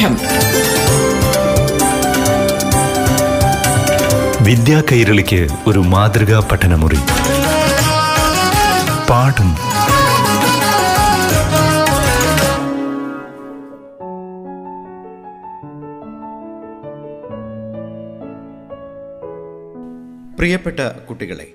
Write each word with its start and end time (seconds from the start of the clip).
പാഠം 0.00 0.16
വിദ്യാ 4.44 4.82
കൈരളിക്ക് 4.92 5.48
ഒരു 5.66 5.78
മാതൃകാ 5.78 6.48
പഠനമുറി. 6.52 6.98
പാഠം. 9.10 9.50
പ്രിയപ്പെട്ട 20.36 20.80
കുട്ടികളെ 20.80 21.46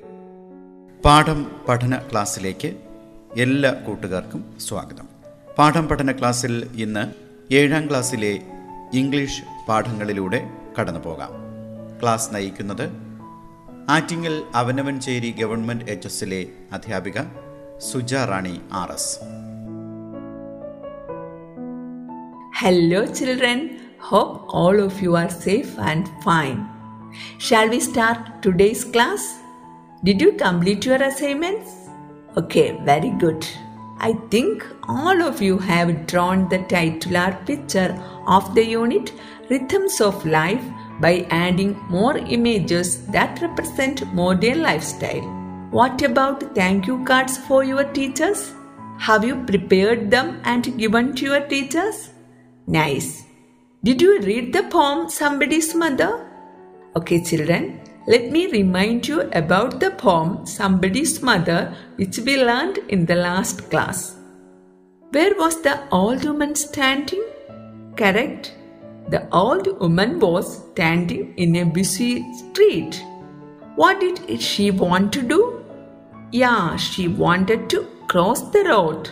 പാഠം 1.06 1.46
പഠന 1.70 1.98
ക്ലാസ്സിലേക്ക് 2.12 2.74
എല്ലാ 3.38 3.72
കൂട്ടുകാർക്കും 3.72 4.46
സ്വാഗതം. 4.68 5.08
പാഠം 5.58 5.88
പഠന 5.88 6.12
ക്ലാസ്സിൽ 6.12 6.68
ഇന്ന് 6.76 7.25
ഏഴാം 7.50 7.90
ക്ലാസ്സിലെ 7.90 8.34
ഇംഗ്ലീഷ് 8.94 9.44
പാഠങ്ങളിലൂടെ 9.68 10.40
കടന്നു 10.80 11.00
പോകാം 11.00 11.34
ക്ലാസ് 12.02 12.34
നയിക്കുന്നത് 12.34 12.86
ആറ്റിങ്ങൽ 13.90 14.44
അവനവൻചേരി 14.56 15.32
ഗവൺമെന്റ് 15.32 15.86
എച്ച് 15.86 16.08
എസിലെ 16.08 16.48
അധ്യാപിക 16.74 17.18
Suja 17.82 18.14
Rani 18.14 18.62
R 18.74 18.92
S. 18.92 19.12
Hello 22.58 23.06
children 23.06 23.60
hope 24.02 24.54
all 24.54 24.82
of 24.82 25.04
you 25.04 25.18
are 25.18 25.30
safe 25.30 25.80
and 25.82 26.06
fine 26.24 26.58
shall 27.40 27.70
we 27.70 27.80
start 27.80 28.46
today's 28.46 28.94
class 28.94 29.30
did 30.04 30.22
you 30.22 30.30
complete 30.42 30.88
your 30.88 31.04
assignments 31.04 31.76
okay 32.38 32.78
very 32.82 33.10
good 33.16 33.50
I 33.98 34.14
think 34.30 34.66
all 34.88 35.22
of 35.22 35.42
you 35.42 35.58
have 35.58 36.08
drawn 36.08 36.50
the 36.50 36.60
titular 36.60 37.38
picture 37.46 38.00
of 38.28 38.54
the 38.54 38.66
unit 38.66 39.14
Rhythms 39.50 40.02
of 40.02 40.26
Life 40.26 40.64
by 41.00 41.28
adding 41.30 41.78
more 41.90 42.18
images 42.18 43.06
that 43.08 43.42
represent 43.42 44.06
modern 44.14 44.62
lifestyle. 44.62 45.22
What 45.72 46.02
about 46.02 46.56
thank 46.56 46.88
you 46.88 47.04
cards 47.06 47.38
for 47.38 47.64
your 47.64 47.84
teachers? 47.84 48.54
Have 49.00 49.26
you 49.26 49.44
prepared 49.44 50.12
them 50.12 50.42
and 50.44 50.78
given 50.78 51.16
to 51.16 51.26
your 51.26 51.42
teachers? 51.42 52.10
Nice. 52.68 53.26
Did 53.84 54.02
you 54.02 54.20
read 54.22 54.54
the 54.54 54.64
poem 54.64 55.10
Somebody's 55.10 55.76
Mother? 55.76 56.28
Okay, 56.96 57.24
children, 57.24 57.82
let 58.08 58.30
me 58.32 58.46
remind 58.52 59.08
you 59.08 59.22
about 59.32 59.80
the 59.80 59.90
poem 59.90 60.46
Somebody's 60.46 61.24
Mother, 61.24 61.76
which 61.96 62.20
we 62.20 62.44
learned 62.44 62.78
in 62.90 63.06
the 63.06 63.16
last 63.16 63.70
class. 63.72 64.16
Where 65.10 65.34
was 65.36 65.62
the 65.64 65.90
old 65.92 66.24
woman 66.24 66.54
standing? 66.54 67.24
Correct. 67.96 68.54
The 69.10 69.28
old 69.32 69.80
woman 69.80 70.20
was 70.20 70.58
standing 70.72 71.34
in 71.38 71.56
a 71.56 71.66
busy 71.66 72.24
street. 72.34 73.04
What 73.76 74.00
did 74.00 74.40
she 74.40 74.70
want 74.70 75.12
to 75.14 75.22
do? 75.24 75.66
Yeah, 76.32 76.76
she 76.76 77.08
wanted 77.08 77.70
to 77.72 77.88
cross 78.08 78.42
the 78.52 78.66
road. 78.66 79.10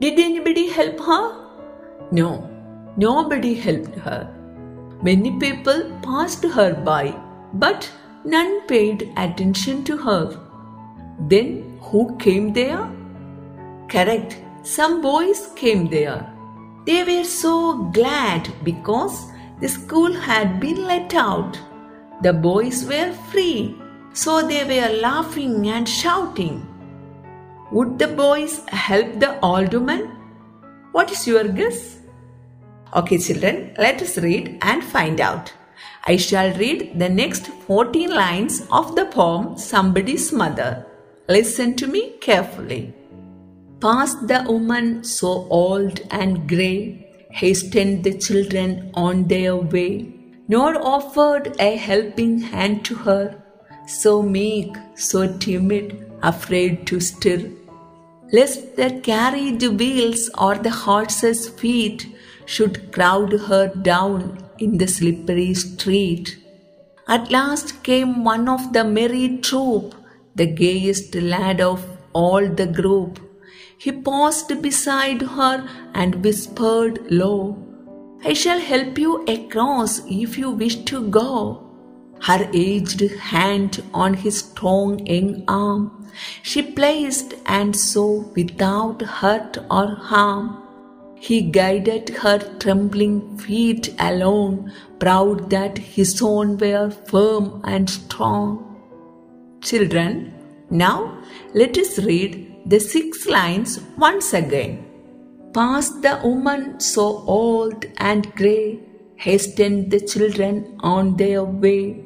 Did 0.00 0.18
anybody 0.18 0.68
help 0.70 1.00
her? 1.00 1.48
No, 2.12 2.48
nobody 2.96 3.54
helped 3.54 3.94
her. 3.96 4.32
Many 5.02 5.38
people 5.38 5.90
passed 6.02 6.44
her 6.44 6.72
by, 6.74 7.14
but 7.52 7.90
none 8.26 8.66
paid 8.66 9.12
attention 9.16 9.84
to 9.84 9.96
her. 9.96 10.38
Then 11.20 11.78
who 11.80 12.16
came 12.16 12.52
there? 12.52 12.90
Correct, 13.88 14.42
some 14.62 15.00
boys 15.00 15.48
came 15.54 15.88
there. 15.88 16.32
They 16.86 17.02
were 17.04 17.24
so 17.24 17.84
glad 17.98 18.52
because 18.64 19.30
the 19.60 19.68
school 19.68 20.12
had 20.12 20.60
been 20.60 20.84
let 20.84 21.14
out. 21.14 21.58
The 22.22 22.32
boys 22.32 22.84
were 22.84 23.12
free, 23.30 23.76
so 24.12 24.46
they 24.46 24.64
were 24.64 24.96
laughing 25.00 25.68
and 25.68 25.88
shouting. 25.88 26.66
Would 27.72 27.98
the 27.98 28.08
boys 28.08 28.62
help 28.68 29.20
the 29.20 29.38
old 29.40 29.72
woman? 29.72 30.10
What 30.92 31.10
is 31.10 31.26
your 31.26 31.44
guess? 31.48 31.98
Okay, 32.94 33.18
children, 33.18 33.74
let 33.78 34.00
us 34.02 34.18
read 34.18 34.58
and 34.62 34.82
find 34.82 35.20
out. 35.20 35.52
I 36.08 36.16
shall 36.16 36.56
read 36.56 37.00
the 37.00 37.08
next 37.08 37.48
14 37.66 38.10
lines 38.14 38.62
of 38.70 38.94
the 38.94 39.06
poem 39.06 39.58
Somebody's 39.58 40.32
Mother. 40.32 40.86
Listen 41.28 41.74
to 41.76 41.88
me 41.88 42.12
carefully. 42.20 42.94
Past 43.80 44.28
the 44.28 44.44
woman 44.46 45.02
so 45.02 45.48
old 45.50 46.00
and 46.12 46.48
grey, 46.48 47.26
hastened 47.30 48.04
the 48.04 48.16
children 48.18 48.92
on 48.94 49.26
their 49.26 49.56
way, 49.56 50.14
nor 50.46 50.80
offered 50.80 51.56
a 51.58 51.74
helping 51.74 52.38
hand 52.38 52.84
to 52.84 52.94
her, 52.94 53.42
so 53.88 54.22
meek, 54.22 54.76
so 54.94 55.36
timid, 55.38 56.08
afraid 56.22 56.86
to 56.86 57.00
stir. 57.00 57.50
Lest 58.32 58.76
the 58.76 59.00
carriage 59.02 59.66
wheels 59.66 60.30
or 60.38 60.54
the 60.54 60.70
horse's 60.70 61.48
feet 61.48 62.06
should 62.44 62.92
crowd 62.92 63.32
her 63.32 63.74
down 63.74 64.45
in 64.58 64.78
the 64.78 64.88
slippery 64.88 65.54
street. 65.54 66.38
At 67.08 67.30
last 67.30 67.82
came 67.82 68.24
one 68.24 68.48
of 68.48 68.72
the 68.72 68.84
merry 68.84 69.38
troop, 69.38 69.94
the 70.34 70.46
gayest 70.46 71.14
lad 71.14 71.60
of 71.60 71.84
all 72.12 72.48
the 72.48 72.66
group. 72.66 73.20
He 73.78 73.92
paused 73.92 74.60
beside 74.62 75.22
her 75.22 75.68
and 75.94 76.24
whispered 76.24 77.10
low, 77.10 77.62
I 78.24 78.32
shall 78.32 78.58
help 78.58 78.98
you 78.98 79.24
across 79.26 80.00
if 80.06 80.38
you 80.38 80.50
wish 80.50 80.76
to 80.84 81.08
go. 81.08 81.62
Her 82.22 82.48
aged 82.52 83.00
hand 83.00 83.82
on 83.92 84.14
his 84.14 84.38
strong 84.38 85.06
young 85.06 85.44
arm 85.46 85.96
she 86.42 86.62
placed, 86.62 87.34
and 87.44 87.76
so 87.76 88.30
without 88.34 89.02
hurt 89.02 89.58
or 89.70 89.94
harm. 89.96 90.65
He 91.18 91.40
guided 91.40 92.10
her 92.10 92.38
trembling 92.58 93.38
feet 93.38 93.94
along, 93.98 94.70
proud 94.98 95.48
that 95.50 95.78
his 95.78 96.20
own 96.22 96.58
were 96.58 96.90
firm 96.90 97.62
and 97.64 97.88
strong. 97.88 98.62
Children, 99.62 100.34
now 100.68 101.18
let 101.54 101.78
us 101.78 101.98
read 101.98 102.56
the 102.66 102.78
six 102.78 103.26
lines 103.26 103.80
once 103.96 104.34
again. 104.34 104.84
Past 105.54 106.02
the 106.02 106.20
woman 106.22 106.80
so 106.80 107.24
old 107.26 107.86
and 107.96 108.30
grey, 108.34 108.78
hastened 109.16 109.90
the 109.90 110.00
children 110.00 110.76
on 110.80 111.16
their 111.16 111.44
way, 111.44 112.04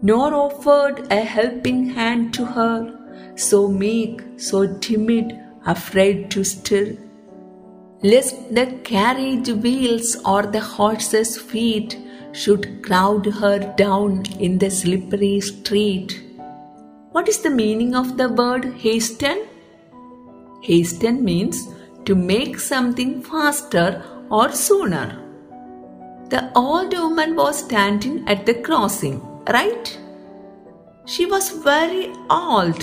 nor 0.00 0.32
offered 0.32 1.12
a 1.12 1.20
helping 1.20 1.90
hand 1.90 2.32
to 2.32 2.46
her, 2.46 3.34
so 3.34 3.68
meek, 3.68 4.22
so 4.38 4.78
timid, 4.78 5.38
afraid 5.66 6.30
to 6.30 6.42
stir 6.44 6.96
lest 8.02 8.54
the 8.54 8.66
carriage 8.84 9.48
wheels 9.48 10.16
or 10.24 10.42
the 10.42 10.60
horse's 10.60 11.36
feet 11.36 11.98
should 12.32 12.82
crowd 12.84 13.26
her 13.26 13.58
down 13.76 14.24
in 14.38 14.58
the 14.58 14.70
slippery 14.70 15.40
street. 15.40 16.22
What 17.10 17.28
is 17.28 17.40
the 17.40 17.50
meaning 17.50 17.96
of 17.96 18.16
the 18.16 18.28
word 18.28 18.74
hasten? 18.74 19.46
Hasten 20.62 21.24
means 21.24 21.68
to 22.04 22.14
make 22.14 22.60
something 22.60 23.22
faster 23.22 24.04
or 24.30 24.52
sooner. 24.52 25.24
The 26.28 26.52
old 26.54 26.92
woman 26.92 27.34
was 27.34 27.64
standing 27.64 28.28
at 28.28 28.46
the 28.46 28.54
crossing, 28.54 29.20
right? 29.48 29.98
She 31.06 31.26
was 31.26 31.50
very 31.50 32.12
old. 32.30 32.82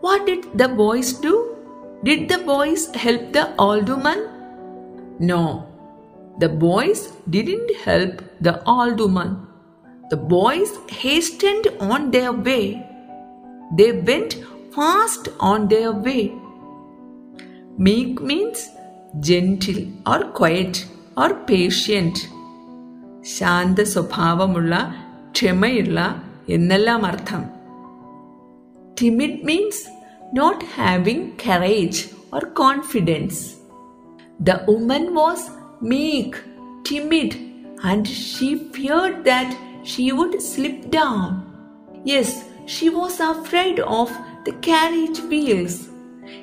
What 0.00 0.26
did 0.26 0.58
the 0.58 0.68
boys 0.68 1.12
do? 1.12 1.55
Did 2.03 2.29
the 2.29 2.39
boys 2.39 2.83
help 2.95 3.31
the 3.33 3.45
old 3.57 3.89
woman? 3.89 4.19
No, 5.19 5.67
the 6.39 6.49
boys 6.49 7.01
didn't 7.29 7.71
help 7.85 8.21
the 8.39 8.55
old 8.65 8.99
woman. 8.99 9.47
The 10.09 10.17
boys 10.17 10.71
hastened 10.89 11.67
on 11.79 12.11
their 12.11 12.33
way. 12.33 12.65
They 13.77 13.91
went 14.09 14.33
fast 14.75 15.29
on 15.39 15.67
their 15.67 15.91
way. 15.91 16.33
Meek 17.77 18.21
means 18.21 18.69
gentle 19.19 19.81
or 20.05 20.19
quiet 20.39 20.85
or 21.17 21.29
patient. 21.51 22.17
ശാന്ത 23.33 23.79
സ്വഭാവമുള്ള 23.93 24.73
ക്ഷമയുള്ള 25.35 25.99
എന്നെല്ലാം 26.55 27.01
അർത്ഥം 27.09 27.43
timid 28.99 29.41
means 29.49 29.83
not 30.32 30.62
having 30.62 31.36
courage 31.36 32.08
or 32.32 32.40
confidence. 32.40 33.56
The 34.40 34.64
woman 34.66 35.14
was 35.14 35.50
meek, 35.80 36.36
timid, 36.84 37.34
and 37.82 38.06
she 38.06 38.56
feared 38.70 39.24
that 39.24 39.56
she 39.84 40.12
would 40.12 40.40
slip 40.42 40.90
down. 40.90 41.42
Yes, 42.04 42.44
she 42.66 42.88
was 42.90 43.20
afraid 43.20 43.80
of 43.80 44.10
the 44.44 44.52
carriage 44.54 45.20
wheels. 45.20 45.88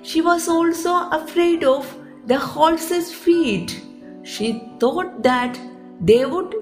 She 0.02 0.22
was 0.22 0.48
also 0.48 1.10
afraid 1.10 1.64
of 1.64 1.96
the 2.26 2.38
horse's 2.38 3.14
feet. 3.14 3.80
she 4.24 4.50
thought 4.80 5.22
that 5.24 5.60
they 6.00 6.26
would 6.26 6.54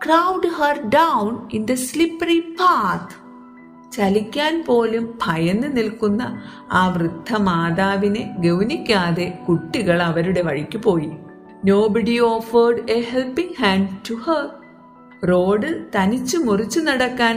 crowd 0.00 0.44
her 0.58 0.82
down 0.88 1.48
in 1.50 1.66
the 1.66 1.76
slippery 1.76 2.40
path. 2.58 3.16
ചലിക്കാൻ 3.94 4.54
പോലും 4.66 5.04
ഭയന്ന് 5.22 5.68
നിൽക്കുന്ന 5.76 6.22
ആ 6.72 6.82
വൃദ്ധ 6.88 7.38
മാതാവിനെ 7.46 8.22
ഗൗനിക്കാതെ 8.44 9.26
കുട്ടികൾ 9.46 9.98
അവരുടെ 10.02 10.42
വഴിക്ക് 10.42 10.78
പോയി 10.78 11.10
nobody 11.64 12.16
offered 12.30 12.82
a 12.90 12.98
helping 13.12 13.58
hand 13.60 13.92
to 14.08 14.16
her 14.24 14.42
road 15.28 15.70
തനിച്ചു 15.96 16.38
മുറിച്ചു 16.38 16.80
നടക്കാൻ 16.80 17.36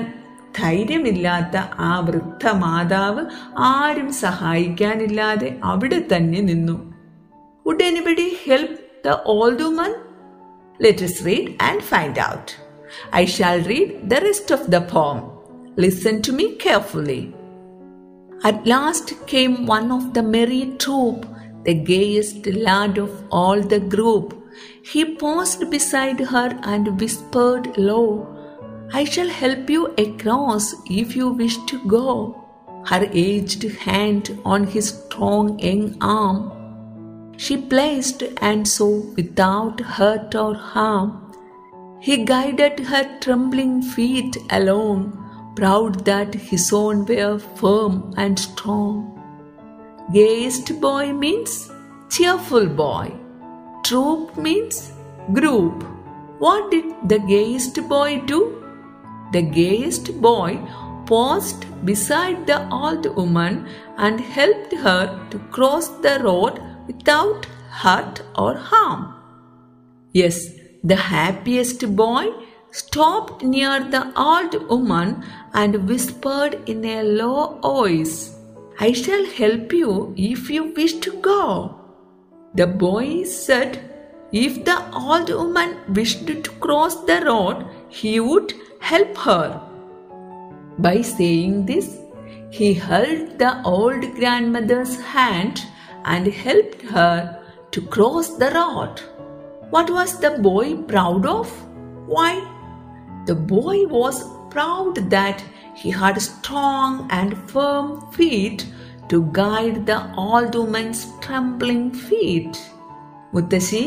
ധൈര്യമില്ലാത്ത 0.60 1.58
ആ 1.82 1.94
വൃദ്ധ 2.00 2.52
മാതാവ് 2.56 3.24
ആരും 3.70 4.10
സഹായിക്കാനില്ലാതെ 4.24 5.50
അവിടെ 5.64 6.00
തന്നെ 6.14 6.42
നിന്നു 6.42 6.78
would 7.66 7.84
anybody 7.84 8.28
help 8.44 8.78
the 9.06 9.16
old 9.36 9.64
woman 9.64 9.94
let 10.80 11.04
us 11.04 11.16
read 11.22 11.46
and 11.60 11.82
find 11.84 12.18
out. 12.20 12.48
I 13.12 13.26
shall 13.26 13.60
read 13.62 14.10
the 14.10 14.20
rest 14.22 14.50
of 14.52 14.64
the 14.72 14.82
poem. 14.94 15.20
Listen 15.78 16.22
to 16.24 16.34
me 16.34 16.56
carefully. 16.56 17.34
At 18.44 18.66
last 18.66 19.14
came 19.28 19.66
one 19.66 19.92
of 19.92 20.14
the 20.14 20.24
merry 20.24 20.74
troop, 20.80 21.26
the 21.64 21.74
gayest 21.74 22.46
lad 22.48 22.98
of 22.98 23.24
all 23.32 23.62
the 23.62 23.80
group. 23.80 24.34
He 24.84 25.16
paused 25.16 25.70
beside 25.70 26.20
her 26.20 26.60
and 26.64 27.00
whispered 27.00 27.78
low, 27.78 28.34
I 28.94 29.04
shall 29.04 29.30
help 29.30 29.70
you 29.70 29.88
across 29.98 30.74
if 30.90 31.16
you 31.16 31.30
wish 31.30 31.58
to 31.66 31.80
go. 31.88 32.44
Her 32.86 33.08
aged 33.12 33.64
hand 33.64 34.40
on 34.46 34.66
his 34.66 34.90
strong 34.90 35.60
young 35.60 35.98
arm 36.02 36.58
she 37.38 37.56
placed 37.56 38.24
and 38.42 38.68
so 38.68 38.88
without 39.16 39.80
hurt 39.80 40.34
or 40.34 40.56
harm. 40.56 41.32
He 42.00 42.26
guided 42.26 42.80
her 42.80 43.20
trembling 43.20 43.82
feet 43.84 44.38
along, 44.50 45.27
proud 45.58 46.06
that 46.06 46.34
his 46.50 46.72
own 46.72 47.06
were 47.06 47.40
firm 47.60 48.14
and 48.16 48.40
strong. 48.40 48.98
Gayest 50.14 50.80
boy 50.80 51.14
means 51.14 51.72
cheerful 52.10 52.68
boy. 52.68 53.12
Troop 53.84 54.38
means 54.38 54.92
group. 55.34 55.84
What 56.40 56.70
did 56.72 56.86
the 57.10 57.20
gayest 57.20 57.82
boy 57.90 58.22
do? 58.28 58.40
The 59.34 59.42
gayest 59.42 60.22
boy 60.22 60.60
paused 61.08 61.66
beside 61.86 62.46
the 62.46 62.60
old 62.70 63.06
woman 63.16 63.68
and 63.98 64.20
helped 64.20 64.74
her 64.86 65.28
to 65.32 65.40
cross 65.56 65.88
the 66.06 66.20
road 66.24 66.62
without 66.86 67.48
hurt 67.82 68.22
or 68.36 68.56
harm. 68.56 69.14
Yes, 70.14 70.38
the 70.84 70.96
happiest 70.96 71.96
boy 71.96 72.28
stopped 72.72 73.44
near 73.44 73.80
the 73.96 74.04
old 74.16 74.70
woman 74.70 75.24
and 75.62 75.88
whispered 75.90 76.56
in 76.70 76.86
a 76.86 77.04
low 77.04 77.60
voice, 77.62 78.36
I 78.80 78.92
shall 78.92 79.26
help 79.26 79.74
you 79.74 80.14
if 80.16 80.50
you 80.52 80.66
wish 80.74 80.94
to 81.06 81.14
go. 81.20 81.76
The 82.54 82.68
boy 82.68 83.24
said 83.24 83.80
if 84.32 84.64
the 84.66 84.78
old 84.94 85.30
woman 85.30 85.78
wished 85.94 86.28
to 86.28 86.52
cross 86.66 86.96
the 87.06 87.22
road, 87.26 87.66
he 87.90 88.20
would 88.20 88.54
help 88.80 89.18
her. 89.18 89.62
By 90.78 91.02
saying 91.02 91.66
this, 91.66 91.98
he 92.52 92.74
held 92.74 93.40
the 93.40 93.62
old 93.64 94.02
grandmother's 94.16 94.96
hand 95.02 95.64
and 96.06 96.28
helped 96.28 96.84
her 96.84 97.42
to 97.72 97.82
cross 97.82 98.30
the 98.38 98.52
road. 98.52 99.02
What 99.72 99.90
was 99.90 100.20
the 100.20 100.32
boy 100.38 100.76
proud 100.94 101.26
of? 101.26 101.50
Why, 102.06 102.32
the 103.26 103.36
boy 103.36 103.88
was 103.88 104.24
proud 104.50 104.96
that 105.10 105.44
he 105.76 105.92
had 105.92 106.22
strong 106.22 107.08
and 107.12 107.38
firm 107.48 107.88
feet 108.12 108.66
to 109.10 109.18
guide 109.34 109.86
the 109.86 110.00
old 110.18 110.56
woman's 110.56 111.02
trembling 111.22 111.86
feet. 112.08 112.56
മുത്തശ്ശി 113.34 113.84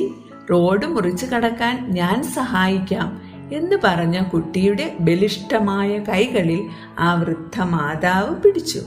road 0.50 0.86
മുറിച്ചു 0.86 1.26
കടക്കാൻ 1.26 1.92
ഞാൻ 1.92 2.22
സഹായിക്കാം 2.32 3.08
എന്ന് 3.52 3.76
പറഞ്ഞ 3.76 4.22
കുട്ടിയുടെ 4.22 4.96
ബലിഷ്ഠമായ 5.00 5.98
കൈകളിൽ 5.98 6.60
ആ 6.98 7.14
വൃദ്ധ 7.14 7.62
മാതാവ് 7.64 8.34
പിടിച്ചു 8.34 8.82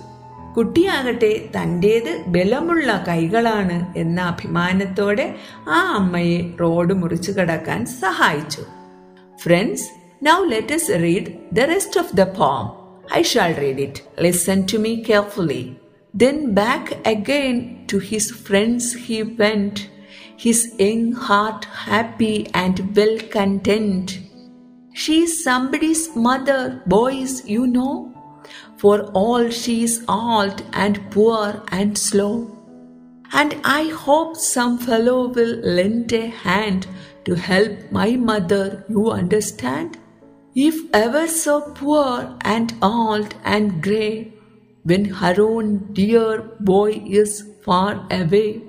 കുട്ടിയാകട്ടെ 0.55 1.49
തന്റേത് 1.55 2.11
ബലമുള്ള 2.27 3.03
കൈകളാണ് 3.07 3.77
എന്ന 3.97 4.21
അഭിമാനത്തോടെ 4.21 5.35
ആ 5.69 5.79
അമ്മയെ 5.93 6.55
റോഡ് 6.61 6.93
മുറിച്ചു 6.93 7.31
കടക്കാൻ 7.31 7.85
സഹായിച്ചു 7.99 8.63
friends 9.39 9.89
Now 10.25 10.41
let 10.41 10.71
us 10.71 10.87
read 10.89 11.49
the 11.51 11.67
rest 11.67 11.97
of 11.97 12.15
the 12.15 12.25
poem. 12.25 12.67
I 13.11 13.23
shall 13.23 13.53
read 13.55 13.77
it. 13.77 14.07
Listen 14.17 14.65
to 14.67 14.79
me 14.79 15.03
carefully. 15.03 15.77
Then 16.13 16.53
back 16.53 17.05
again 17.05 17.87
to 17.87 17.99
his 17.99 18.31
friends 18.31 18.93
he 18.93 19.21
went, 19.23 19.89
his 20.37 20.75
young 20.79 21.11
heart 21.11 21.65
happy 21.65 22.47
and 22.53 22.95
well 22.95 23.17
content. 23.33 24.19
She's 24.93 25.43
somebody's 25.43 26.15
mother, 26.15 26.81
boys, 26.85 27.45
you 27.45 27.67
know, 27.67 28.13
for 28.77 29.01
all 29.23 29.49
she's 29.49 30.05
old 30.07 30.63
and 30.71 31.01
poor 31.11 31.61
and 31.67 31.97
slow. 31.97 32.33
And 33.33 33.59
I 33.65 33.89
hope 33.89 34.37
some 34.37 34.77
fellow 34.77 35.27
will 35.27 35.57
lend 35.81 36.13
a 36.13 36.27
hand 36.27 36.87
to 37.25 37.35
help 37.35 37.91
my 37.91 38.11
mother, 38.11 38.85
you 38.87 39.11
understand? 39.11 39.97
If 40.55 40.75
ever 40.93 41.27
so 41.27 41.61
poor 41.61 42.37
and 42.41 42.75
old 42.79 43.33
and 43.43 43.81
grey, 43.81 44.33
when 44.83 45.05
her 45.05 45.35
own 45.41 45.93
dear 45.93 46.41
boy 46.59 47.01
is 47.07 47.43
far 47.65 48.05
away, 48.11 48.61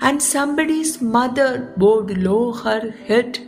and 0.00 0.20
somebody's 0.20 1.00
mother 1.00 1.74
bowed 1.76 2.16
low 2.18 2.52
her 2.52 2.90
head 3.06 3.38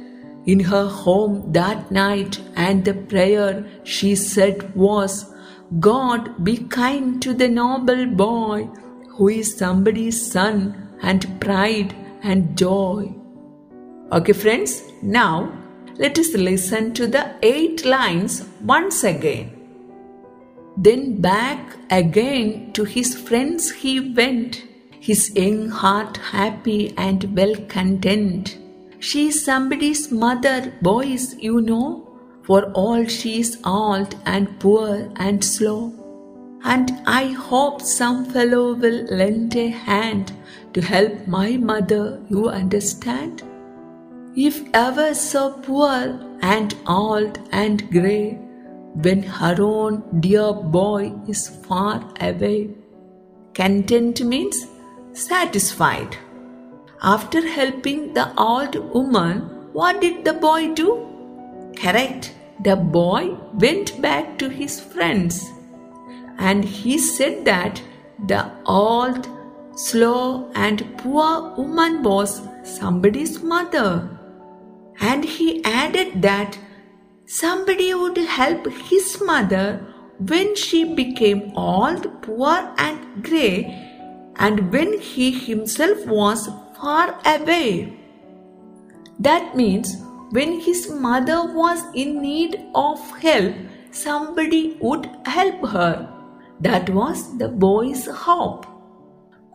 in 0.47 0.61
her 0.61 0.87
home 0.87 1.51
that 1.53 1.91
night, 1.91 2.41
and 2.55 2.85
the 2.85 2.95
prayer 2.95 3.67
she 3.83 4.15
said 4.15 4.73
was, 4.77 5.33
God 5.81 6.45
be 6.45 6.59
kind 6.59 7.21
to 7.23 7.35
the 7.35 7.49
noble 7.49 8.07
boy 8.07 8.69
who 9.09 9.31
is 9.31 9.57
somebody's 9.57 10.31
son 10.31 10.97
and 11.03 11.41
pride 11.41 11.93
and 12.23 12.57
joy. 12.57 13.13
Okay, 14.13 14.33
friends, 14.33 14.81
now 15.03 15.53
let 15.97 16.19
us 16.19 16.35
listen 16.35 16.93
to 16.95 17.07
the 17.07 17.35
eight 17.43 17.85
lines 17.85 18.49
once 18.63 19.05
again. 19.05 19.51
Then 20.77 21.21
back 21.21 21.77
again 21.91 22.73
to 22.73 22.85
his 22.85 23.17
friends 23.17 23.71
he 23.71 24.13
went, 24.13 24.65
his 24.99 25.33
young 25.37 25.69
heart 25.69 26.17
happy 26.17 26.95
and 26.97 27.37
well 27.37 27.55
content. 27.69 28.59
She's 28.99 29.45
somebody's 29.45 30.11
mother, 30.11 30.73
boys, 30.83 31.37
you 31.37 31.61
know, 31.61 32.09
for 32.43 32.73
all 32.73 33.05
she 33.05 33.39
is 33.41 33.59
old 33.65 34.17
and 34.27 34.59
poor 34.59 35.09
and 35.17 35.45
slow. 35.45 35.93
And 36.65 36.91
I 37.07 37.27
hope 37.27 37.83
some 37.83 38.25
fellow 38.25 38.75
will 38.75 39.05
lend 39.05 39.55
a 39.55 39.69
hand 39.69 40.33
to 40.73 40.81
help 40.81 41.29
my 41.29 41.57
mother, 41.57 42.21
you 42.29 42.49
understand? 42.49 43.43
If 44.37 44.65
ever 44.75 45.15
so 45.15 45.53
poor 45.63 46.19
and 46.43 46.75
old 46.89 47.39
and 47.53 47.89
grey, 47.93 48.33
when 48.95 49.23
her 49.23 49.63
own 49.63 50.03
dear 50.21 50.53
boy 50.53 51.13
is 51.29 51.49
far 51.49 52.03
away. 52.21 52.71
Content 53.55 54.21
means 54.23 54.67
satisfied. 55.13 56.17
After 57.01 57.47
helping 57.47 58.13
the 58.13 58.37
old 58.37 58.75
woman, 58.93 59.43
what 59.73 60.01
did 60.01 60.25
the 60.25 60.33
boy 60.33 60.75
do? 60.75 61.73
Correct. 61.77 62.35
The 62.65 62.75
boy 62.75 63.37
went 63.53 64.03
back 64.03 64.37
to 64.39 64.49
his 64.49 64.81
friends 64.81 65.49
and 66.39 66.65
he 66.65 66.99
said 66.99 67.45
that 67.45 67.81
the 68.27 68.51
old, 68.67 69.29
slow, 69.77 70.51
and 70.57 70.99
poor 70.99 71.55
woman 71.57 72.03
was 72.03 72.43
somebody's 72.65 73.41
mother 73.41 74.14
And 75.00 75.24
he 75.24 75.64
added 75.64 76.22
that 76.22 76.58
somebody 77.26 77.94
would 77.94 78.18
help 78.18 78.68
his 78.90 79.22
mother 79.22 79.86
when 80.32 80.56
she 80.56 80.94
became 80.94 81.54
old, 81.56 82.22
poor, 82.22 82.74
and 82.78 83.24
grey, 83.24 83.56
and 84.36 84.72
when 84.74 85.00
he 85.00 85.32
himself 85.32 86.06
was 86.06 86.50
far 86.78 87.20
away. 87.26 87.98
That 89.20 89.56
means 89.56 89.98
when 90.32 90.60
his 90.60 90.90
mother 90.92 91.54
was 91.54 91.84
in 91.94 92.22
need 92.22 92.60
of 92.76 93.00
help, 93.20 93.56
somebody 93.92 94.78
would 94.82 95.10
help 95.26 95.66
her. 95.68 96.10
That 96.62 96.90
was 96.90 97.38
the 97.38 97.48
boy's 97.48 98.06
hope. 98.26 98.66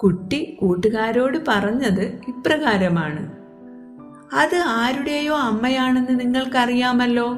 കുട്ടി 0.02 0.40
കൂട്ടുകാരോട് 0.60 1.36
പറഞ്ഞത് 1.48 2.04
ഇപ്രകാരമാണ് 2.30 3.22
അത് 4.33 4.55
ആരുടെയോ 4.55 5.37
അമ്മയാണെന്ന് 5.37 6.19
നിങ്ങൾക്കറിയാമല്ലോ. 6.19 7.37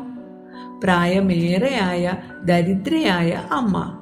പ്രായമേറെയായ 0.83 2.13
ദരിദ്രയായ 2.45 3.41
അമ്മ. 3.51 3.97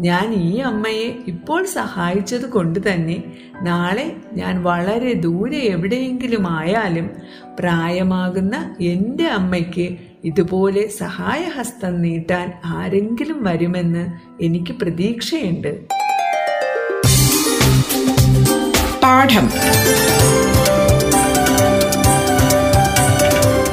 ഞാൻ 0.00 0.34
ഈ 0.34 0.56
അമ്മയെ 0.56 1.16
ഇപ്പോൾ 1.26 1.66
സഹായിച്ചത് 1.66 2.50
കൊണ്ട് 2.50 2.92
തന്നെ 2.92 3.22
നാളെ 3.62 4.16
ഞാൻ 4.32 4.62
വളരെ 4.62 5.12
ദൂരെ 5.12 5.58
എവിടെയെങ്കിലും 5.58 6.50
ആയാലും 6.50 7.10
പ്രായമാകുന്ന 7.58 8.76
എന്റെ 8.80 9.26
അമ്മയ്ക്ക് 9.28 9.96
ഇതുപോലെ 10.24 10.88
സഹായഹസ്തം 10.88 12.02
നീട്ടാൻ 12.02 12.52
ആരെങ്കിലും 12.64 13.44
വരുമെന്ന് 13.44 14.12
എനിക്ക് 14.42 14.72
പ്രതീക്ഷയുണ്ട്. 14.72 15.80
പാഠം. 19.02 19.50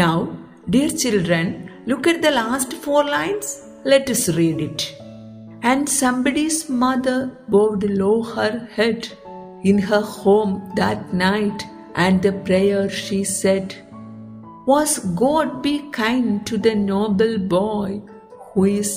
Now, 0.00 0.34
dear 0.74 0.88
children, 0.88 1.46
look 1.84 2.06
at 2.06 2.22
the 2.22 2.30
last 2.30 2.72
four 2.82 3.02
lines. 3.04 3.48
Let 3.84 4.08
us 4.08 4.22
read 4.36 4.60
it. 4.66 4.82
And 5.62 5.88
somebody's 5.88 6.58
mother 6.84 7.18
bowed 7.48 7.84
low 8.00 8.22
her 8.22 8.52
head 8.76 9.08
in 9.62 9.78
her 9.90 10.00
home 10.00 10.72
that 10.76 11.12
night, 11.12 11.64
and 11.96 12.22
the 12.22 12.32
prayer 12.48 12.88
she 12.88 13.24
said 13.24 13.74
was 14.72 14.98
God 15.22 15.62
be 15.62 15.76
kind 16.00 16.46
to 16.46 16.56
the 16.66 16.74
noble 16.74 17.38
boy 17.38 18.00
who 18.44 18.64
is 18.80 18.92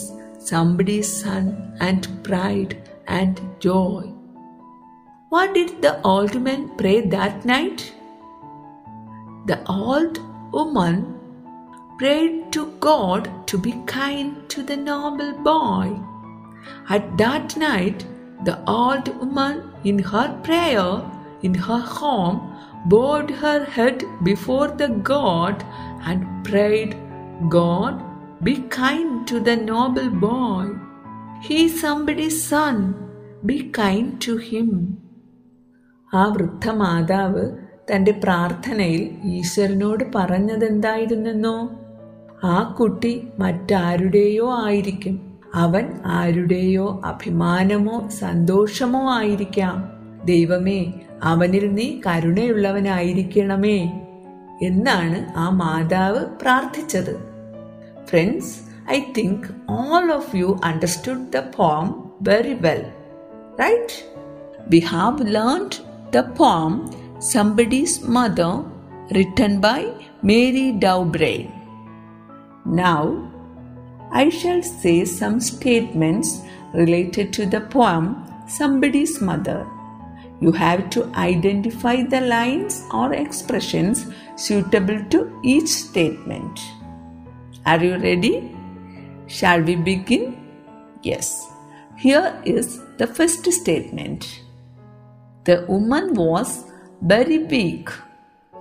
somebody's 0.52 1.12
son 1.22 1.48
and 1.80 2.08
pride 2.28 2.78
and 3.08 3.42
joy. 3.60 4.04
What 5.30 5.54
did 5.56 5.82
the 5.82 5.96
old 6.04 6.40
man 6.50 6.70
pray 6.78 7.00
that 7.18 7.44
night? 7.54 7.92
The 9.48 9.60
old 9.68 10.20
woman 10.53 11.15
prayed 11.99 12.53
to 12.53 12.67
God 12.89 13.31
to 13.49 13.59
be 13.59 13.73
kind 13.87 14.49
to 14.51 14.63
the 14.63 14.77
noble 14.77 15.33
boy. 15.33 15.99
At 16.89 17.17
that 17.19 17.57
night, 17.57 18.07
the 18.45 18.57
old 18.67 19.09
woman, 19.21 19.73
in 19.85 19.99
her 19.99 20.29
prayer 20.43 20.91
in 21.43 21.55
her 21.55 21.79
home, 21.79 22.39
bowed 22.87 23.31
her 23.31 23.65
head 23.65 24.05
before 24.23 24.69
the 24.69 24.89
God 24.89 25.65
and 26.05 26.45
prayed, 26.45 26.97
God, 27.49 28.03
be 28.43 28.57
kind 28.63 29.27
to 29.29 29.41
the 29.41 29.57
noble 29.57 30.11
boy. 30.11 30.67
He 31.41 31.67
is 31.67 31.81
somebody's 31.81 32.39
son. 32.43 32.95
Be 33.47 33.71
kind 33.71 34.21
to 34.27 34.37
him. 34.51 34.71
ആ 36.21 36.23
വൃദ്ധമാതാവ് 36.35 37.45
തന്റെ 37.92 38.12
പ്രാർത്ഥനയിൽ 38.12 39.18
ഈശ്വരനോട് 39.24 40.04
പറഞ്ഞതെന്തായിരുന്നെന്നോ? 40.16 41.70
ആ 42.44 42.76
കുട്ടി 42.80 43.28
മറ്റാരുടെയോ 43.40 44.66
ആയിരിക്കും. 44.66 45.40
അവൻ 45.56 45.92
ആരുടെയോ 46.06 47.02
അഭിമാനമോ 47.06 48.08
സന്തോഷമോ 48.08 49.14
ആയിരിക്കാം. 49.14 49.90
ദൈവമേ 50.26 50.94
അവനിൽ 51.24 51.74
നീ 51.74 52.00
കരുണയുള്ളവനായിരിക്കണമേ 52.08 53.78
എന്നാണ് 54.62 55.40
ആ 55.40 55.50
മാതാവ് 55.50 56.26
പ്രാർത്ഥിച്ചത്. 56.42 57.34
Friends 58.06 58.58
I 58.92 59.02
think 59.18 59.48
all 59.70 60.12
of 60.12 60.36
you 60.36 60.60
understood 60.64 61.38
the 61.38 61.52
poem 61.52 62.10
very 62.22 62.54
well 62.54 62.86
right 63.62 64.16
we 64.70 64.80
have 64.80 65.36
learned 65.36 65.94
the 66.18 66.20
poem 66.20 67.03
Somebody's 67.24 68.02
Mother, 68.02 68.66
written 69.16 69.62
by 69.62 69.94
Mary 70.22 70.74
Dow 70.74 71.06
Brine. 71.06 71.54
Now, 72.66 73.32
I 74.12 74.28
shall 74.28 74.62
say 74.62 75.06
some 75.06 75.40
statements 75.40 76.42
related 76.74 77.32
to 77.34 77.46
the 77.46 77.62
poem 77.62 78.26
Somebody's 78.50 79.22
Mother. 79.22 79.66
You 80.42 80.52
have 80.52 80.90
to 80.90 81.06
identify 81.16 82.04
the 82.04 82.20
lines 82.20 82.84
or 82.92 83.14
expressions 83.14 84.06
suitable 84.36 85.02
to 85.12 85.40
each 85.46 85.70
statement. 85.70 86.60
Are 87.66 87.82
you 87.82 87.96
ready? 88.00 88.52
Shall 89.28 89.62
we 89.62 89.78
begin? 89.78 90.36
Yes. 91.04 91.50
Here 91.96 92.38
is 92.44 92.82
the 92.98 93.08
first 93.08 93.50
statement. 93.50 94.42
The 95.46 95.66
woman 95.70 96.16
was 96.16 96.73
very 97.04 97.40
weak. 97.40 97.90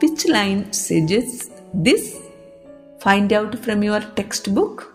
Which 0.00 0.26
line 0.26 0.72
suggests 0.72 1.50
this? 1.72 2.18
Find 2.98 3.32
out 3.32 3.58
from 3.58 3.82
your 3.82 4.00
textbook. 4.00 4.92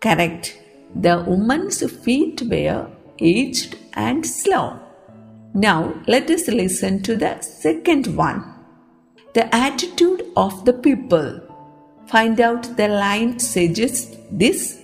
Correct. 0.00 0.58
The 0.94 1.22
woman's 1.26 1.78
feet 2.04 2.42
were 2.42 2.88
aged 3.20 3.76
and 3.94 4.26
slow. 4.26 4.78
Now 5.54 5.94
let 6.06 6.28
us 6.30 6.48
listen 6.48 7.02
to 7.04 7.16
the 7.16 7.40
second 7.40 8.16
one. 8.16 8.44
The 9.34 9.54
attitude 9.54 10.24
of 10.36 10.64
the 10.64 10.72
people. 10.72 11.40
Find 12.06 12.40
out 12.40 12.76
the 12.76 12.88
line 12.88 13.38
suggests 13.38 14.16
this. 14.30 14.80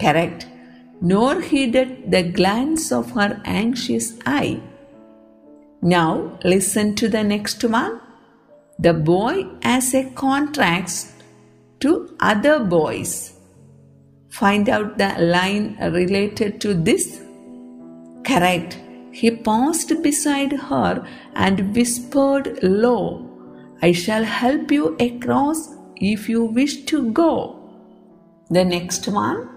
Correct. 0.00 0.46
Nor 1.00 1.40
heeded 1.40 2.10
the 2.10 2.22
glance 2.22 2.92
of 2.92 3.10
her 3.12 3.40
anxious 3.44 4.18
eye. 4.26 4.60
Now 5.82 6.38
listen 6.44 6.94
to 6.94 7.08
the 7.08 7.24
next 7.24 7.64
one. 7.64 8.00
The 8.78 8.94
boy 8.94 9.46
as 9.62 9.92
a 9.94 10.04
contrast 10.10 11.24
to 11.80 12.16
other 12.20 12.60
boys. 12.60 13.34
Find 14.30 14.68
out 14.68 14.96
the 14.96 15.14
line 15.18 15.76
related 15.80 16.60
to 16.60 16.72
this. 16.72 17.20
Correct. 18.24 18.78
He 19.10 19.30
paused 19.30 20.02
beside 20.02 20.52
her 20.52 21.06
and 21.34 21.74
whispered 21.74 22.62
low, 22.62 23.28
I 23.82 23.90
shall 23.90 24.22
help 24.22 24.70
you 24.70 24.96
across 25.00 25.68
if 25.96 26.28
you 26.28 26.44
wish 26.44 26.84
to 26.84 27.10
go. 27.10 27.58
The 28.48 28.64
next 28.64 29.08
one. 29.08 29.48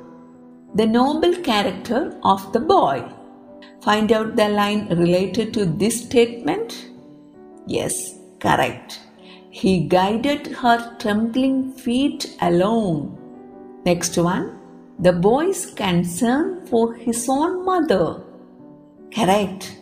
The 0.74 0.88
noble 0.88 1.36
character 1.36 2.20
of 2.24 2.52
the 2.52 2.60
boy. 2.60 3.06
Find 3.82 4.12
out 4.12 4.36
the 4.36 4.50
line 4.50 4.88
related 4.90 5.54
to 5.56 5.66
this 5.66 6.02
statement. 6.02 6.90
Yes, 7.68 8.16
correct. 8.40 9.00
He 9.50 9.88
guided 9.88 10.48
her 10.48 10.96
trembling 11.00 11.74
feet 11.74 12.36
alone. 12.42 13.18
Next 13.86 14.18
one. 14.18 14.60
The 15.00 15.14
boy's 15.14 15.66
concern 15.68 16.66
for 16.68 16.94
his 16.94 17.28
own 17.30 17.66
mother. 17.66 18.22
Correct. 19.14 19.78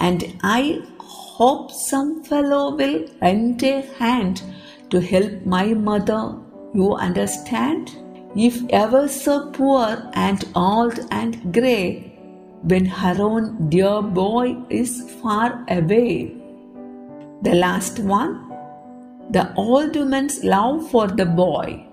And 0.00 0.38
I 0.42 0.80
hope 0.98 1.70
some 1.70 2.22
fellow 2.22 2.74
will 2.76 3.06
lend 3.20 3.62
a 3.62 3.80
hand 3.98 4.42
to 4.90 5.00
help 5.00 5.44
my 5.44 5.74
mother. 5.74 6.36
You 6.74 6.94
understand? 6.94 7.96
If 8.36 8.62
ever 8.70 9.08
so 9.08 9.50
poor 9.50 10.10
and 10.12 10.44
old 10.54 11.00
and 11.10 11.52
grey, 11.52 12.07
when 12.62 12.84
her 12.86 13.16
own 13.20 13.68
dear 13.68 14.02
boy 14.02 14.56
is 14.68 15.10
far 15.22 15.64
away. 15.68 16.34
The 17.42 17.54
last 17.54 17.98
one, 17.98 18.48
the 19.30 19.54
old 19.54 19.94
woman's 19.94 20.42
love 20.42 20.90
for 20.90 21.06
the 21.06 21.26
boy. 21.26 21.84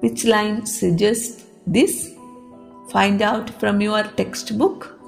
Which 0.00 0.24
line 0.24 0.66
suggests 0.66 1.44
this? 1.66 2.14
Find 2.90 3.22
out 3.22 3.50
from 3.60 3.80
your 3.80 4.02
textbook. 4.02 4.98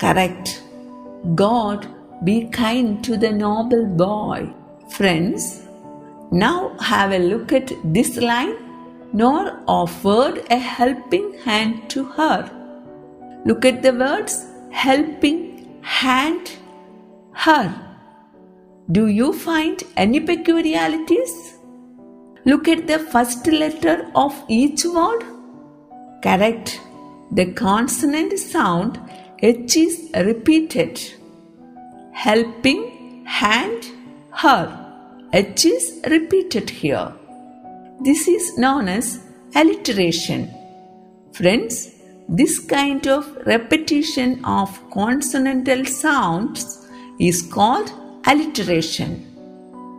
Correct. 0.00 0.62
God, 1.34 1.88
be 2.24 2.48
kind 2.48 3.02
to 3.04 3.16
the 3.16 3.30
noble 3.30 3.86
boy. 3.86 4.52
Friends, 4.90 5.66
now 6.30 6.76
have 6.78 7.12
a 7.12 7.18
look 7.18 7.52
at 7.52 7.72
this 7.84 8.16
line. 8.16 8.54
Nor 9.12 9.60
offered 9.66 10.46
a 10.50 10.56
helping 10.56 11.36
hand 11.38 11.90
to 11.90 12.04
her. 12.04 12.48
Look 13.44 13.64
at 13.64 13.82
the 13.82 13.92
words 13.92 14.46
helping 14.70 15.80
hand, 15.82 16.52
her. 17.32 17.74
Do 18.92 19.06
you 19.06 19.32
find 19.32 19.82
any 19.96 20.20
peculiarities? 20.20 21.58
Look 22.44 22.68
at 22.68 22.86
the 22.86 22.98
first 22.98 23.46
letter 23.46 24.10
of 24.14 24.34
each 24.48 24.84
word. 24.84 25.24
Correct. 26.22 26.80
The 27.32 27.52
consonant 27.52 28.38
sound 28.38 29.00
H 29.40 29.76
is 29.76 30.10
repeated. 30.14 31.00
Helping, 32.12 33.24
hand, 33.24 33.86
her. 34.32 34.76
H 35.32 35.64
is 35.64 36.00
repeated 36.10 36.68
here. 36.68 37.12
This 38.00 38.26
is 38.28 38.58
known 38.58 38.88
as 38.88 39.22
alliteration. 39.54 40.50
Friends, 41.32 41.89
this 42.32 42.60
kind 42.60 43.08
of 43.08 43.26
repetition 43.44 44.44
of 44.44 44.68
consonantal 44.90 45.84
sounds 45.84 46.86
is 47.18 47.42
called 47.42 47.90
alliteration. 48.26 49.26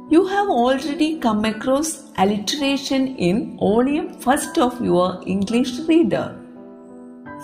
You 0.10 0.26
have 0.28 0.48
already 0.48 1.20
come 1.20 1.44
across 1.44 2.10
alliteration 2.18 3.18
in 3.18 3.58
volume 3.58 4.14
first 4.20 4.58
of 4.58 4.82
your 4.82 5.22
English 5.26 5.80
reader. 5.90 6.38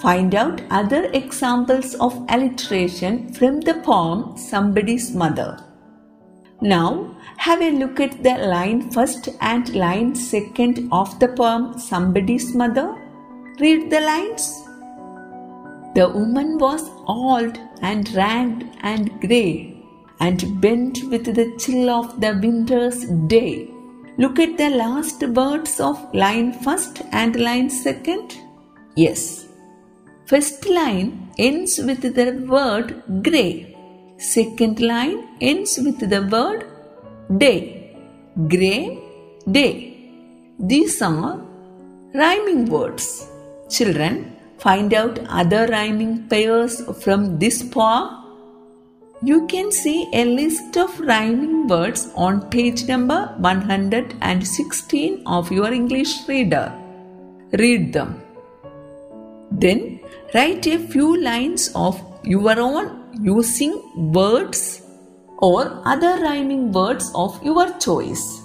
Find 0.02 0.34
out 0.36 0.62
other 0.70 1.10
examples 1.12 1.96
of 1.96 2.14
alliteration 2.30 3.34
from 3.34 3.60
the 3.60 3.82
poem 3.86 4.38
Somebody's 4.38 5.14
Mother. 5.14 5.62
Now, 6.62 7.18
have 7.36 7.62
a 7.62 7.72
look 7.72 8.00
at 8.00 8.24
the 8.24 8.38
line 8.38 8.90
first 8.92 9.28
and 9.42 9.76
line 9.76 10.16
second 10.16 10.88
of 10.94 11.20
the 11.20 11.28
poem 11.28 11.78
Somebody's 11.78 12.56
Mother. 12.56 12.96
Read 13.60 13.90
the 13.90 14.00
lines. 14.00 14.67
The 15.98 16.08
woman 16.08 16.60
was 16.60 16.84
old 17.08 17.56
and 17.82 18.08
ragged 18.14 18.66
and 18.82 19.06
grey 19.22 19.84
and 20.20 20.62
bent 20.62 21.00
with 21.12 21.26
the 21.38 21.46
chill 21.62 21.90
of 21.90 22.22
the 22.22 22.34
winter's 22.44 23.00
day. 23.34 23.72
Look 24.20 24.38
at 24.38 24.58
the 24.60 24.70
last 24.82 25.24
words 25.40 25.80
of 25.80 25.98
line 26.14 26.52
first 26.66 27.02
and 27.12 27.40
line 27.48 27.72
second. 27.72 28.36
Yes. 28.96 29.48
First 30.28 30.70
line 30.70 31.32
ends 31.40 31.80
with 31.80 32.02
the 32.18 32.28
word 32.54 32.88
grey. 33.24 33.76
Second 34.20 34.80
line 34.80 35.20
ends 35.42 35.80
with 35.80 36.00
the 36.14 36.22
word 36.36 36.64
day. 37.40 37.58
Grey, 38.54 39.00
day. 39.52 39.74
These 40.60 41.02
are 41.02 41.42
rhyming 42.14 42.66
words. 42.66 43.08
Children, 43.70 44.37
find 44.60 44.94
out 44.94 45.20
other 45.30 45.68
rhyming 45.68 46.28
pairs 46.28 46.82
from 47.04 47.40
this 47.40 47.64
poem. 47.64 48.24
You 49.22 49.48
can 49.48 49.72
see 49.72 50.08
a 50.14 50.26
list 50.26 50.78
of 50.78 51.00
rhyming 51.00 51.68
words 51.68 52.10
on 52.16 52.50
page 52.50 52.88
number 52.88 53.34
116 53.40 55.24
of 55.26 55.52
your 55.52 55.74
English 55.74 56.28
reader. 56.28 56.72
Read 57.54 57.94
them. 57.94 58.22
Then 59.52 60.00
write 60.34 60.68
a 60.68 60.78
few 60.78 61.22
lines 61.22 61.72
of 61.74 62.00
your 62.24 62.60
own 62.60 63.08
using 63.22 63.82
words 64.14 64.82
or 65.40 65.82
other 65.86 66.22
rhyming 66.22 66.72
words 66.72 67.12
of 67.16 67.42
your 67.44 67.72
choice. 67.80 68.42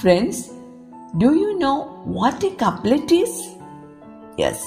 Friends, 0.00 0.50
do 1.18 1.34
you 1.34 1.58
know 1.58 2.02
what 2.04 2.42
a 2.42 2.50
couplet 2.56 3.12
is? 3.12 3.30
Yes, 4.38 4.64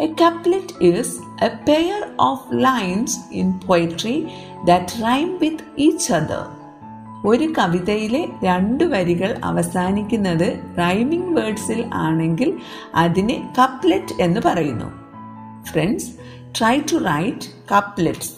a 0.00 0.08
couplet 0.14 0.72
is 0.80 1.20
a 1.40 1.50
pair 1.66 2.10
of 2.18 2.52
lines 2.52 3.12
in 3.32 3.58
poetry 3.60 4.16
that 4.66 4.94
rhyme 5.00 5.38
with 5.38 5.60
each 5.76 6.06
other. 6.10 6.42
ഒരു 7.24 7.46
കവിതയിലെ 7.58 8.22
രണ്ട് 8.42 8.84
വരികൾ 8.84 9.30
അവസാനിക്കുന്നത് 9.42 10.48
rhyming 10.78 11.32
വേർഡ്സിൽ 11.38 11.80
ആണെങ്കിൽ 11.92 12.50
അതിനെ 12.94 13.50
couplet 13.58 14.16
എന്ന് 14.20 14.40
പറയുന്നു. 14.40 14.88
Friends 15.70 16.10
try 16.58 16.74
to 16.80 16.96
write 17.04 17.46
couplets 17.72 18.32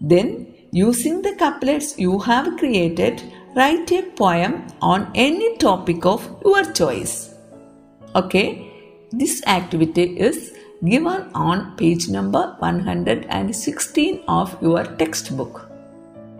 then 0.00 0.28
using 0.76 1.24
the 1.24 1.32
couplets 1.42 1.94
you 2.00 2.16
have 2.28 2.50
created 2.58 3.18
write 3.56 3.94
a 3.94 4.02
poem 4.18 4.54
on 4.82 5.00
any 5.16 5.48
topic 5.64 6.08
of 6.08 6.28
your 6.46 6.64
choice 6.72 7.16
okay 8.16 8.44
this 9.14 9.48
activity 9.48 10.02
is 10.28 10.44
given 10.84 11.30
on 11.34 11.76
page 11.76 12.08
number 12.08 12.56
116 12.58 14.20
of 14.26 14.56
your 14.60 14.84
textbook. 14.84 15.68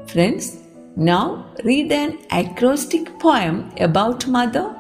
Friends, 0.06 0.58
now 0.96 1.46
read 1.64 1.92
an 1.92 2.18
acrostic 2.30 3.18
poem 3.18 3.70
about 3.78 4.26
mother. 4.26 4.74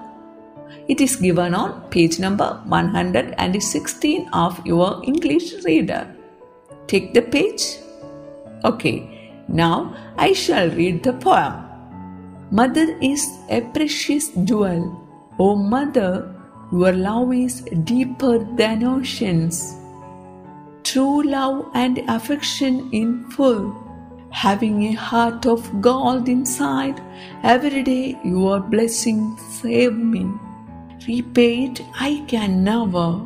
It 0.88 1.00
is 1.00 1.16
given 1.16 1.54
on 1.54 1.88
page 1.90 2.18
number 2.18 2.60
116 2.66 4.28
of 4.32 4.66
your 4.66 5.00
English 5.04 5.64
reader. 5.64 6.06
Take 6.88 7.14
the 7.14 7.22
page. 7.22 7.78
Okay, 8.64 9.30
now 9.48 9.94
I 10.16 10.32
shall 10.32 10.70
read 10.70 11.02
the 11.04 11.12
poem. 11.12 11.54
Mother 12.50 12.98
is 13.00 13.24
a 13.48 13.60
precious 13.60 14.30
jewel. 14.44 14.98
O 15.38 15.56
mother, 15.56 16.34
your 16.72 16.92
love 16.92 17.32
is 17.34 17.60
deeper 17.84 18.38
than 18.38 18.82
oceans. 18.82 19.76
True 20.82 21.22
love 21.22 21.70
and 21.74 21.98
affection 22.08 22.88
in 22.92 23.28
full, 23.30 23.74
having 24.30 24.82
a 24.84 24.92
heart 24.92 25.44
of 25.46 25.66
gold 25.82 26.28
inside, 26.28 27.00
every 27.42 27.82
day 27.82 28.18
your 28.24 28.60
blessings 28.60 29.40
save 29.60 29.94
me. 29.94 30.30
Repay 31.06 31.64
it 31.64 31.82
I 32.00 32.24
can 32.26 32.64
never. 32.64 33.20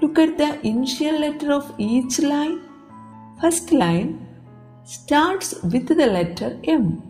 Look 0.00 0.18
at 0.18 0.36
the 0.38 0.64
initial 0.66 1.18
letter 1.18 1.52
of 1.52 1.74
each 1.78 2.20
line. 2.20 2.60
First 3.40 3.72
line 3.72 4.26
starts 4.84 5.54
with 5.62 5.88
the 5.88 6.06
letter 6.06 6.56
M. 6.64 7.02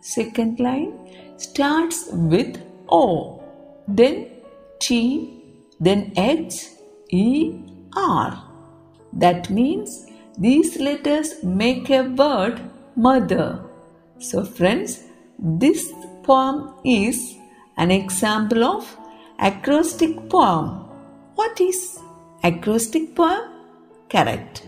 Second 0.00 0.58
line 0.58 0.92
starts 1.36 2.08
with 2.12 2.60
O. 2.90 3.42
Then 3.86 4.26
T, 4.80 5.42
then 5.80 6.12
H, 6.16 6.68
E, 7.10 7.54
R. 7.96 8.42
That 9.12 9.50
means 9.50 10.06
these 10.36 10.78
letters 10.78 11.42
make 11.42 11.90
a 11.90 12.02
word 12.02 12.60
mother. 12.96 13.64
So, 14.18 14.44
friends, 14.44 15.04
this 15.38 15.92
poem 16.22 16.74
is 16.84 17.36
an 17.76 17.90
example 17.90 18.64
of 18.64 18.96
acrostic 19.38 20.28
poem. 20.28 20.84
What 21.34 21.60
is 21.60 21.98
acrostic 22.42 23.14
poem? 23.14 23.42
Correct. 24.10 24.66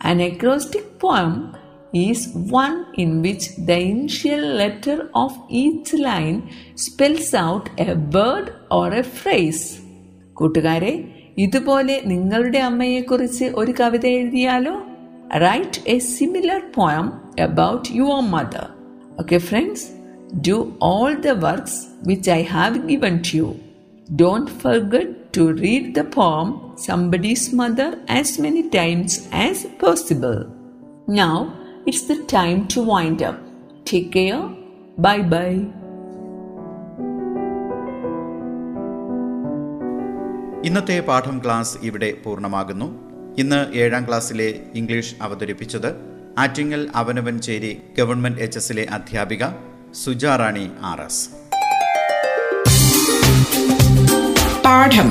An 0.00 0.20
acrostic 0.20 0.98
poem 0.98 1.56
is 1.93 2.19
one 2.51 2.85
in 2.95 3.21
which 3.21 3.45
the 3.59 3.77
initial 3.83 4.43
letter 4.61 5.09
of 5.13 5.31
each 5.51 5.93
line 6.07 6.39
spells 6.75 7.33
out 7.35 7.69
a 7.79 7.95
word 8.15 8.47
or 8.71 8.87
a 8.93 9.05
phrase. 9.19 9.63
കൂട്ടുകാരെ 10.37 10.93
ഇതുപോലെ 11.43 11.95
നിങ്ങളുടെ 12.05 12.59
അമ്മയെക്കുറിച്ച് 12.69 13.45
ഒരു 13.59 13.71
കവിത 13.79 14.05
എഴുതിയാലോ 14.17 14.75
write 15.45 15.81
a 15.93 15.97
similar 16.15 16.59
poem 16.75 17.07
about 17.47 17.89
your 17.99 18.21
mother 18.33 18.67
okay 19.21 19.39
friends 19.47 19.87
do 20.47 20.57
all 20.91 21.13
the 21.27 21.33
works 21.45 21.79
which 22.09 22.31
I 22.31 22.41
have 22.55 22.83
given 22.91 23.15
to 23.29 23.33
you 23.39 23.47
don't 24.09 24.51
forget 24.65 25.15
to 25.37 25.45
read 25.63 25.89
the 25.99 26.03
poem 26.19 26.47
somebody's 26.89 27.49
mother 27.61 27.91
as 28.19 28.35
many 28.47 28.63
times 28.79 29.19
as 29.45 29.65
possible 29.83 30.37
Now 31.09 31.35
it's 31.86 32.02
the 32.08 32.18
time 32.22 32.68
to 32.76 32.80
wind 32.80 33.24
up 33.24 33.40
take 33.92 34.12
care 34.12 34.38
bye 34.98 35.16
bye 35.18 35.48
ഇന്നത്തെ 40.68 41.00
പാഠം 41.00 41.42
class 41.44 41.76
ഇവിടെ 41.82 42.14
പൂർണമാകുന്നു. 42.24 42.88
ഇന്ന് 43.38 43.60
ഏഴാം 43.74 44.08
ക്ലാസ്സിലെ 44.08 44.60
English 44.74 45.14
അവതരിപ്പിച്ചത് 45.22 45.90
Attingal 46.38 46.88
Avanavanchery 46.94 47.82
government 47.98 48.40
H 48.40 48.58
എസിലെ 48.58 48.86
അധ്യാപിക 48.90 49.44
Sujarani 49.94 50.70
R 50.82 51.00
S. 51.00 51.28
പാഠം. 54.64 55.10